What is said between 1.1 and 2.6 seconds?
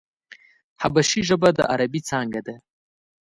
ژبه د عربي څانگه ده.